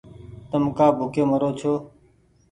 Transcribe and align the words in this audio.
تم 0.49 0.63
ڪآ 0.77 0.87
ڀوڪي 0.97 1.23
مرو 1.29 1.49
ڇو 1.59 1.73